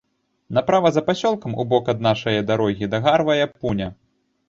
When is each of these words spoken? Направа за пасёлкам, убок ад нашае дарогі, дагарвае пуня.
Направа 0.57 0.91
за 0.95 1.03
пасёлкам, 1.09 1.55
убок 1.65 1.93
ад 1.95 2.03
нашае 2.09 2.37
дарогі, 2.51 2.93
дагарвае 2.97 3.43
пуня. 3.59 3.97